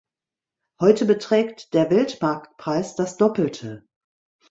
[0.79, 3.87] Heute beträgt der Weltmarktpreis das Doppelte.